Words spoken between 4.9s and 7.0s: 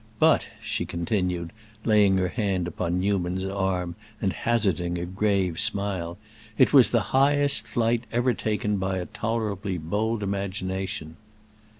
a grave smile, "it was